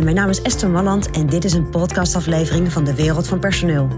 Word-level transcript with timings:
Mijn 0.00 0.14
naam 0.14 0.28
is 0.28 0.42
Esther 0.42 0.70
Malland 0.70 1.10
en 1.10 1.26
dit 1.26 1.44
is 1.44 1.52
een 1.52 1.70
podcastaflevering 1.70 2.72
van 2.72 2.84
de 2.84 2.94
Wereld 2.94 3.28
van 3.28 3.38
Personeel. 3.38 3.88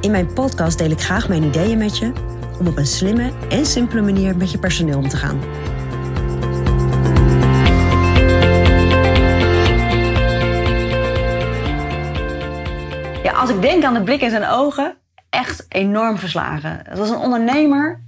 In 0.00 0.10
mijn 0.10 0.32
podcast 0.32 0.78
deel 0.78 0.90
ik 0.90 1.00
graag 1.00 1.28
mijn 1.28 1.42
ideeën 1.42 1.78
met 1.78 1.98
je 1.98 2.12
om 2.58 2.66
op 2.66 2.76
een 2.76 2.86
slimme 2.86 3.32
en 3.48 3.66
simpele 3.66 4.02
manier 4.02 4.36
met 4.36 4.50
je 4.50 4.58
personeel 4.58 4.98
om 4.98 5.08
te 5.08 5.16
gaan. 5.16 5.40
Ja, 13.22 13.32
als 13.32 13.50
ik 13.50 13.60
denk 13.60 13.84
aan 13.84 13.94
de 13.94 14.02
blik 14.02 14.20
in 14.20 14.30
zijn 14.30 14.48
ogen, 14.48 14.96
echt 15.30 15.66
enorm 15.68 16.18
verslagen. 16.18 16.80
Het 16.82 16.98
was 16.98 17.10
een 17.10 17.16
ondernemer 17.16 18.02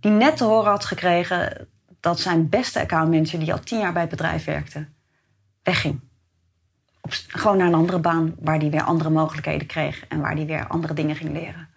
die 0.00 0.12
net 0.12 0.36
te 0.36 0.44
horen 0.44 0.70
had 0.70 0.84
gekregen 0.84 1.68
dat 2.00 2.20
zijn 2.20 2.48
beste 2.48 2.80
accountmanager, 2.80 3.38
die 3.38 3.52
al 3.52 3.60
tien 3.60 3.78
jaar 3.78 3.92
bij 3.92 4.02
het 4.02 4.10
bedrijf 4.10 4.44
werkte, 4.44 4.86
wegging. 5.62 6.07
Gewoon 7.08 7.56
naar 7.56 7.66
een 7.66 7.74
andere 7.74 7.98
baan 7.98 8.34
waar 8.40 8.58
hij 8.58 8.70
weer 8.70 8.82
andere 8.82 9.10
mogelijkheden 9.10 9.66
kreeg 9.66 10.06
en 10.08 10.20
waar 10.20 10.34
hij 10.34 10.46
weer 10.46 10.66
andere 10.66 10.94
dingen 10.94 11.16
ging 11.16 11.32
leren. 11.32 11.68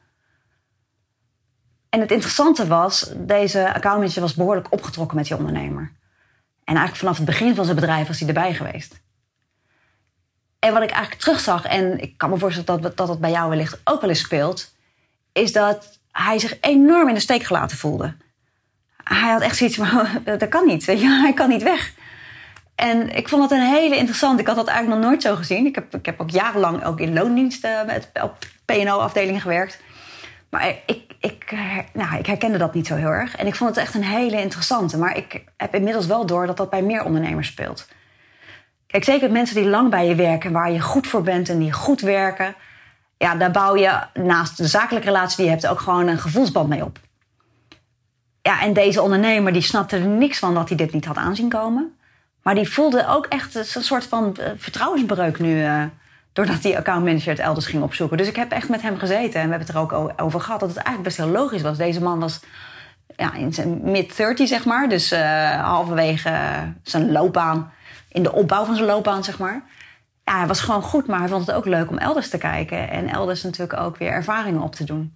En 1.90 2.00
het 2.00 2.12
interessante 2.12 2.68
was, 2.68 3.12
deze 3.16 3.74
accountmanager 3.74 4.22
was 4.22 4.34
behoorlijk 4.34 4.72
opgetrokken 4.72 5.18
met 5.18 5.28
die 5.28 5.38
ondernemer. 5.38 5.92
En 6.64 6.76
eigenlijk 6.76 6.98
vanaf 6.98 7.18
het 7.18 7.26
begin 7.26 7.56
van 7.56 7.66
zijn 7.66 7.76
bedrijf 7.76 8.08
was 8.08 8.20
hij 8.20 8.28
erbij 8.28 8.54
geweest. 8.54 9.02
En 10.60 10.74
wat 10.74 10.84
ik 10.84 10.90
eigenlijk 10.90 11.22
terugzag, 11.22 11.66
en 11.66 12.00
ik 12.02 12.18
kan 12.18 12.30
me 12.30 12.38
voorstellen 12.38 12.82
dat 12.82 12.98
dat, 12.98 13.20
bij 13.20 13.32
jou 13.32 13.50
wellicht 13.50 13.80
ook 13.84 14.02
wel 14.02 14.10
eens 14.10 14.20
speelt, 14.20 14.74
is 15.32 15.52
dat 15.52 16.00
hij 16.12 16.40
zich 16.40 16.58
enorm 16.60 17.08
in 17.08 17.14
de 17.14 17.20
steek 17.20 17.44
gelaten 17.44 17.78
voelde. 17.78 18.16
Hij 19.04 19.32
had 19.32 19.42
echt 19.42 19.58
zoiets 19.58 19.76
van, 19.76 20.08
dat 20.38 20.50
kan 20.50 20.66
niet, 20.66 20.86
hij 20.86 21.34
kan 21.34 21.50
niet 21.50 21.64
weg. 21.64 21.94
En 22.82 23.16
ik 23.16 23.30
vond 23.30 23.42
het 23.42 23.52
een 23.52 23.68
hele 23.68 23.98
interessant. 23.98 24.40
Ik 24.40 24.48
had 24.48 24.56
dat 24.56 24.68
eigenlijk 24.68 25.00
nog 25.00 25.10
nooit 25.10 25.22
zo 25.22 25.36
gezien. 25.36 25.66
Ik 25.66 25.76
heb, 25.76 25.96
ik 25.96 26.06
heb 26.06 26.22
ook 26.22 26.30
jarenlang 26.30 26.86
ook 26.86 27.00
in 27.00 27.14
loondiensten 27.14 27.86
met, 27.86 28.10
op 28.22 28.38
P&O-afdelingen 28.66 29.42
gewerkt. 29.42 29.82
Maar 30.50 30.76
ik, 30.86 31.02
ik, 31.20 31.56
nou, 31.94 32.18
ik 32.18 32.26
herkende 32.26 32.58
dat 32.58 32.74
niet 32.74 32.88
zo 32.88 32.96
heel 32.96 33.10
erg. 33.10 33.36
En 33.36 33.48
ik 33.48 33.56
vond 33.56 33.70
het 33.70 33.80
echt 33.80 33.94
een 33.94 34.04
hele 34.04 34.42
interessante. 34.42 34.98
Maar 34.98 35.18
ik 35.18 35.44
heb 35.58 35.76
inmiddels 35.76 36.06
wel 36.06 36.26
door 36.26 36.48
dat 36.48 36.58
dat 36.58 36.70
bij 36.70 36.82
meer 36.82 37.04
ondernemers 37.04 37.48
speelt. 37.48 37.88
Kijk, 38.88 39.04
zeker 39.04 39.32
mensen 39.32 39.56
die 39.56 39.70
lang 39.70 39.90
bij 39.90 40.08
je 40.08 40.16
werken, 40.16 40.52
waar 40.52 40.72
je 40.72 40.80
goed 40.80 41.08
voor 41.08 41.22
bent 41.22 41.50
en 41.50 41.60
die 41.60 41.72
goed 41.72 42.02
werken. 42.02 42.56
Ja, 43.18 43.36
daar 43.36 43.52
bouw 43.52 43.76
je 43.76 44.00
naast 44.14 44.58
de 44.58 44.68
zakelijke 44.68 45.08
relatie 45.08 45.36
die 45.36 45.46
je 45.46 45.52
hebt 45.52 45.68
ook 45.68 45.80
gewoon 45.80 46.08
een 46.08 46.20
gevoelsband 46.20 46.70
mee 46.70 46.84
op. 46.84 47.00
Ja, 48.42 48.62
en 48.62 48.74
deze 48.74 49.02
ondernemer 49.02 49.54
die 49.54 49.62
snapte 49.62 49.96
er 49.96 50.08
niks 50.08 50.40
van 50.40 50.54
dat 50.54 50.68
hij 50.68 50.78
dit 50.78 50.94
niet 50.94 51.06
had 51.06 51.18
aanzien 51.18 51.50
komen. 51.50 51.96
Maar 52.42 52.56
die 52.56 52.70
voelde 52.70 53.08
ook 53.08 53.26
echt 53.26 53.56
een 53.76 53.84
soort 53.84 54.06
van 54.06 54.36
eh, 54.36 54.50
vertrouwensbreuk 54.58 55.40
nu. 55.40 55.64
Uh, 55.64 55.84
doordat 56.34 56.62
die 56.62 56.78
accountmanager 56.78 57.30
het 57.30 57.40
elders 57.40 57.66
ging 57.66 57.84
opzoeken. 57.84 58.18
Dus 58.18 58.28
ik 58.28 58.36
heb 58.36 58.52
echt 58.52 58.70
met 58.70 58.82
hem 58.82 58.98
gezeten 58.98 59.42
en 59.42 59.50
we 59.50 59.56
hebben 59.56 59.68
het 59.68 59.70
er 59.70 59.82
ook 59.82 60.22
over 60.22 60.42
gehad. 60.42 60.60
Dat 60.60 60.70
het 60.70 60.78
eigenlijk 60.78 61.08
best 61.08 61.18
heel 61.18 61.42
logisch 61.42 61.62
was. 61.62 61.78
Deze 61.78 62.02
man 62.02 62.20
was 62.20 62.40
ja, 63.16 63.34
in 63.34 63.54
zijn 63.54 63.82
mid-30, 63.84 64.44
zeg 64.44 64.66
maar. 64.66 64.90
Dus 64.90 65.14
halverwege 65.62 66.34
zijn 66.84 67.12
loopbaan. 67.12 67.72
In 68.08 68.24
de 68.24 68.32
opbouw 68.32 68.66
van 68.66 68.76
zijn 68.76 68.88
loopbaan, 68.88 69.24
zeg 69.24 69.40
maar. 69.40 69.64
Ja, 70.24 70.38
hij 70.38 70.48
was 70.48 70.60
gewoon 70.60 70.82
goed, 70.82 71.08
maar 71.08 71.20
hij 71.20 71.28
vond 71.28 71.48
het 71.48 71.56
ook 71.56 71.66
leuk 71.66 71.90
om 71.90 71.98
elders 71.98 72.30
te 72.30 72.38
kijken. 72.38 72.90
En 72.90 73.08
elders 73.08 73.44
natuurlijk 73.44 73.80
ook 73.80 73.98
weer 73.98 74.12
ervaringen 74.12 74.62
op 74.62 74.76
te 74.76 74.84
doen. 74.84 75.16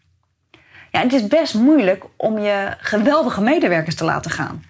Ja, 0.92 1.02
het 1.02 1.14
is 1.14 1.28
best 1.28 1.54
moeilijk 1.54 2.04
om 2.16 2.39
je 2.39 2.73
geweldige 2.80 3.42
medewerkers 3.42 3.95
te 3.95 4.04
laten 4.04 4.32
gaan. 4.32 4.64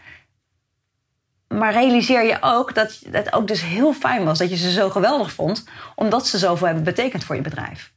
Maar 1.48 1.74
realiseer 1.74 2.24
je 2.24 2.38
ook 2.42 2.74
dat 2.76 3.00
het 3.12 3.34
ook 3.34 3.48
dus 3.48 3.62
heel 3.62 3.94
fijn 3.94 4.26
was 4.26 4.38
dat 4.38 4.50
je 4.50 4.58
ze 4.58 4.72
zo 4.72 4.90
geweldig 4.90 5.32
vond, 5.32 5.68
omdat 5.96 6.28
ze 6.28 6.38
zoveel 6.38 6.66
hebben 6.66 6.84
betekend 6.84 7.24
voor 7.24 7.36
je 7.36 7.42
bedrijf. 7.42 7.94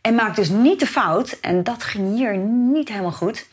En 0.00 0.14
maak 0.14 0.36
dus 0.36 0.48
niet 0.48 0.80
de 0.80 0.86
fout, 0.86 1.38
en 1.40 1.62
dat 1.62 1.82
ging 1.82 2.16
hier 2.16 2.36
niet 2.36 2.88
helemaal 2.88 3.12
goed. 3.12 3.46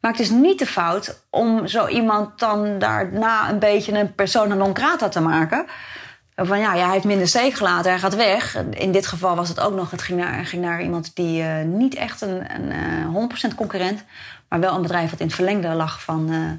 Maak 0.00 0.16
dus 0.16 0.30
niet 0.30 0.58
de 0.58 0.66
fout 0.66 1.22
om 1.30 1.66
zo 1.66 1.86
iemand 1.86 2.38
dan 2.38 2.78
daarna 2.78 3.50
een 3.50 3.58
beetje 3.58 3.92
een 3.92 4.14
persona 4.14 4.54
non 4.54 4.76
grata 4.76 5.08
te 5.08 5.20
maken. 5.20 5.66
Van 6.36 6.58
ja, 6.58 6.74
ja 6.74 6.84
hij 6.84 6.92
heeft 6.92 7.04
minder 7.04 7.28
steek 7.28 7.54
gelaten, 7.54 7.90
hij 7.90 8.00
gaat 8.00 8.14
weg. 8.14 8.56
In 8.70 8.92
dit 8.92 9.06
geval 9.06 9.36
was 9.36 9.48
het 9.48 9.60
ook 9.60 9.74
nog, 9.74 9.90
het 9.90 10.02
ging 10.02 10.20
naar, 10.20 10.46
ging 10.46 10.62
naar 10.62 10.82
iemand 10.82 11.10
die 11.14 11.42
uh, 11.42 11.62
niet 11.62 11.94
echt 11.94 12.20
een, 12.20 12.54
een 12.54 12.72
uh, 13.14 13.50
100% 13.52 13.54
concurrent, 13.54 14.04
maar 14.48 14.60
wel 14.60 14.74
een 14.74 14.82
bedrijf 14.82 15.10
wat 15.10 15.20
in 15.20 15.26
het 15.26 15.34
verlengde 15.34 15.68
lag 15.68 16.02
van, 16.02 16.32
uh, 16.32 16.50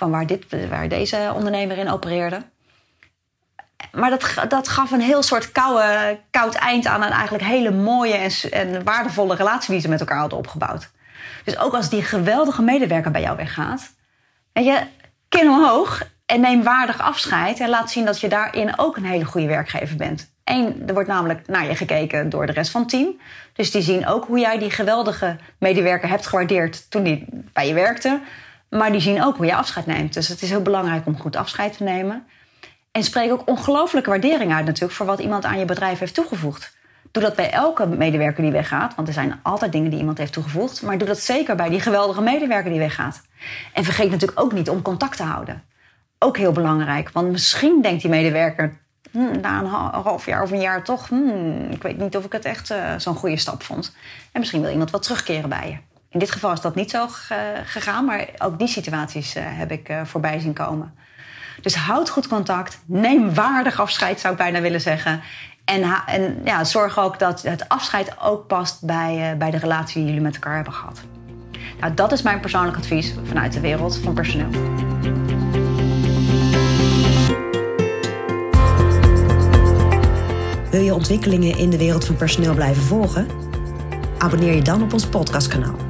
van 0.00 0.10
waar, 0.10 0.26
dit, 0.26 0.68
waar 0.68 0.88
deze 0.88 1.32
ondernemer 1.34 1.78
in 1.78 1.90
opereerde. 1.90 2.42
Maar 3.92 4.10
dat, 4.10 4.34
dat 4.48 4.68
gaf 4.68 4.90
een 4.90 5.00
heel 5.00 5.22
soort 5.22 5.52
koude, 5.52 6.18
koud 6.30 6.54
eind 6.54 6.86
aan 6.86 7.02
een 7.02 7.10
eigenlijk 7.10 7.44
hele 7.44 7.70
mooie 7.70 8.14
en, 8.14 8.32
en 8.50 8.84
waardevolle 8.84 9.34
relatie 9.34 9.72
die 9.72 9.80
ze 9.80 9.88
met 9.88 10.00
elkaar 10.00 10.18
hadden 10.18 10.38
opgebouwd. 10.38 10.90
Dus 11.44 11.58
ook 11.58 11.74
als 11.74 11.88
die 11.88 12.02
geweldige 12.02 12.62
medewerker 12.62 13.10
bij 13.10 13.20
jou 13.20 13.36
weggaat, 13.36 13.94
weet 14.52 14.64
je, 14.64 14.80
kin 15.28 15.48
omhoog 15.48 16.02
en 16.26 16.40
neem 16.40 16.62
waardig 16.62 17.00
afscheid 17.00 17.60
en 17.60 17.68
laat 17.68 17.90
zien 17.90 18.04
dat 18.04 18.20
je 18.20 18.28
daarin 18.28 18.78
ook 18.78 18.96
een 18.96 19.04
hele 19.04 19.24
goede 19.24 19.46
werkgever 19.46 19.96
bent. 19.96 20.32
Eén, 20.44 20.82
er 20.86 20.94
wordt 20.94 21.08
namelijk 21.08 21.46
naar 21.46 21.66
je 21.66 21.76
gekeken 21.76 22.28
door 22.28 22.46
de 22.46 22.52
rest 22.52 22.70
van 22.70 22.80
het 22.80 22.90
team. 22.90 23.20
Dus 23.52 23.70
die 23.70 23.82
zien 23.82 24.06
ook 24.06 24.26
hoe 24.26 24.38
jij 24.38 24.58
die 24.58 24.70
geweldige 24.70 25.36
medewerker 25.58 26.08
hebt 26.08 26.26
gewaardeerd 26.26 26.90
toen 26.90 27.02
die 27.02 27.26
bij 27.52 27.66
je 27.66 27.74
werkte. 27.74 28.20
Maar 28.70 28.92
die 28.92 29.00
zien 29.00 29.22
ook 29.24 29.36
hoe 29.36 29.46
je 29.46 29.54
afscheid 29.54 29.86
neemt. 29.86 30.14
Dus 30.14 30.28
het 30.28 30.42
is 30.42 30.50
heel 30.50 30.62
belangrijk 30.62 31.06
om 31.06 31.18
goed 31.18 31.36
afscheid 31.36 31.76
te 31.76 31.82
nemen. 31.82 32.26
En 32.92 33.02
spreek 33.02 33.32
ook 33.32 33.48
ongelooflijke 33.48 34.10
waardering 34.10 34.52
uit 34.52 34.64
natuurlijk 34.64 34.92
voor 34.92 35.06
wat 35.06 35.18
iemand 35.18 35.44
aan 35.44 35.58
je 35.58 35.64
bedrijf 35.64 35.98
heeft 35.98 36.14
toegevoegd. 36.14 36.78
Doe 37.10 37.22
dat 37.22 37.36
bij 37.36 37.50
elke 37.50 37.86
medewerker 37.86 38.42
die 38.42 38.52
weggaat, 38.52 38.94
want 38.94 39.08
er 39.08 39.14
zijn 39.14 39.40
altijd 39.42 39.72
dingen 39.72 39.90
die 39.90 39.98
iemand 39.98 40.18
heeft 40.18 40.32
toegevoegd. 40.32 40.82
Maar 40.82 40.98
doe 40.98 41.08
dat 41.08 41.18
zeker 41.18 41.56
bij 41.56 41.68
die 41.68 41.80
geweldige 41.80 42.22
medewerker 42.22 42.70
die 42.70 42.78
weggaat. 42.78 43.22
En 43.72 43.84
vergeet 43.84 44.10
natuurlijk 44.10 44.40
ook 44.40 44.52
niet 44.52 44.68
om 44.70 44.82
contact 44.82 45.16
te 45.16 45.22
houden. 45.22 45.62
Ook 46.18 46.36
heel 46.36 46.52
belangrijk, 46.52 47.10
want 47.10 47.30
misschien 47.30 47.82
denkt 47.82 48.02
die 48.02 48.10
medewerker 48.10 48.78
hmm, 49.10 49.40
na 49.40 49.58
een 49.58 49.66
half 50.02 50.26
jaar 50.26 50.42
of 50.42 50.50
een 50.50 50.60
jaar 50.60 50.84
toch, 50.84 51.08
hmm, 51.08 51.70
ik 51.70 51.82
weet 51.82 51.98
niet 51.98 52.16
of 52.16 52.24
ik 52.24 52.32
het 52.32 52.44
echt 52.44 52.70
uh, 52.70 52.94
zo'n 52.96 53.16
goede 53.16 53.36
stap 53.36 53.62
vond. 53.62 53.96
En 54.32 54.40
misschien 54.40 54.60
wil 54.60 54.70
iemand 54.70 54.90
wat 54.90 55.02
terugkeren 55.02 55.48
bij 55.48 55.68
je. 55.70 55.89
In 56.10 56.18
dit 56.18 56.30
geval 56.30 56.52
is 56.52 56.60
dat 56.60 56.74
niet 56.74 56.90
zo 56.90 57.06
gegaan, 57.64 58.04
maar 58.04 58.28
ook 58.38 58.58
die 58.58 58.68
situaties 58.68 59.36
uh, 59.36 59.42
heb 59.46 59.70
ik 59.70 59.88
uh, 59.88 60.00
voorbij 60.04 60.38
zien 60.38 60.52
komen. 60.52 60.94
Dus 61.60 61.74
houd 61.74 62.10
goed 62.10 62.28
contact, 62.28 62.82
neem 62.86 63.34
waardig 63.34 63.80
afscheid, 63.80 64.20
zou 64.20 64.32
ik 64.32 64.38
bijna 64.38 64.60
willen 64.60 64.80
zeggen. 64.80 65.20
En, 65.64 65.82
en 66.06 66.40
ja, 66.44 66.64
zorg 66.64 66.98
ook 66.98 67.18
dat 67.18 67.42
het 67.42 67.68
afscheid 67.68 68.20
ook 68.20 68.46
past 68.46 68.84
bij, 68.84 69.32
uh, 69.32 69.38
bij 69.38 69.50
de 69.50 69.56
relatie 69.56 69.94
die 69.94 70.04
jullie 70.04 70.20
met 70.20 70.34
elkaar 70.34 70.54
hebben 70.54 70.72
gehad. 70.72 71.00
Nou, 71.80 71.94
dat 71.94 72.12
is 72.12 72.22
mijn 72.22 72.40
persoonlijk 72.40 72.76
advies 72.76 73.14
vanuit 73.24 73.52
de 73.52 73.60
wereld 73.60 73.98
van 73.98 74.14
personeel. 74.14 74.50
Wil 80.70 80.80
je 80.80 80.94
ontwikkelingen 80.94 81.58
in 81.58 81.70
de 81.70 81.78
wereld 81.78 82.04
van 82.04 82.16
personeel 82.16 82.54
blijven 82.54 82.82
volgen? 82.82 83.26
Abonneer 84.18 84.54
je 84.54 84.62
dan 84.62 84.82
op 84.82 84.92
ons 84.92 85.06
podcastkanaal. 85.06 85.89